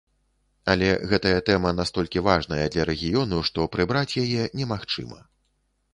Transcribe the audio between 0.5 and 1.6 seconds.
Але гэтая